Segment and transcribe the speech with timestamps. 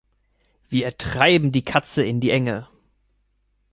[0.67, 2.67] Wir treiben die Katze in die Enge.